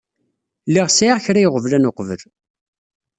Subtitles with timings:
[0.67, 2.21] Lliɣ sɛiɣ kra iɣeblan uqbel.